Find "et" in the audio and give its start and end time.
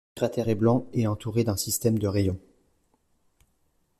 0.93-1.01